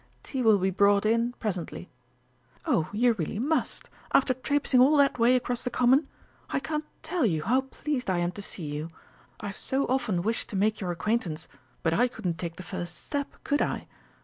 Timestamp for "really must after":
3.13-4.33